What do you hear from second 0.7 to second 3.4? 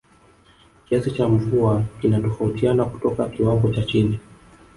Kiasi cha mvua kinatofautiana kutoka